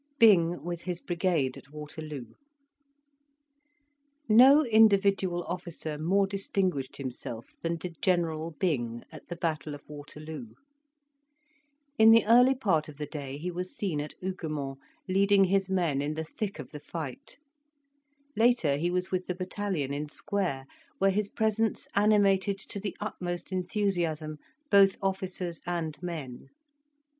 BYNG 0.17 0.63
WITH 0.63 0.81
HIS 0.81 0.99
BRIGADE 0.99 1.57
AT 1.57 1.71
WATERLOO 1.71 2.25
No 4.27 4.65
individual 4.65 5.43
officer 5.47 5.99
more 5.99 6.25
distinguished 6.25 6.97
himself 6.97 7.53
than 7.61 7.75
did 7.75 8.01
General 8.01 8.49
Byng 8.49 9.03
at 9.11 9.27
the 9.27 9.35
battle 9.35 9.75
of 9.75 9.87
Waterloo. 9.87 10.53
In 11.99 12.09
the 12.09 12.25
early 12.25 12.55
part 12.55 12.89
of 12.89 12.97
the 12.97 13.05
day 13.05 13.37
he 13.37 13.51
was 13.51 13.75
seen 13.77 14.01
at 14.01 14.15
Huguemont, 14.23 14.79
leading 15.07 15.43
his 15.43 15.69
men 15.69 16.01
in 16.01 16.15
the 16.15 16.23
thick 16.25 16.57
of 16.57 16.71
the 16.71 16.79
fight; 16.79 17.37
later 18.35 18.77
he 18.77 18.89
was 18.89 19.11
with 19.11 19.27
the 19.27 19.35
battalion 19.35 19.93
in 19.93 20.09
square, 20.09 20.65
where 20.97 21.11
his 21.11 21.29
presence 21.29 21.87
animated 21.93 22.57
to 22.57 22.79
the 22.79 22.97
utmost 22.99 23.51
enthusiasm 23.51 24.39
both 24.71 24.97
officers 24.99 25.61
and 25.67 26.01
men. 26.01 26.49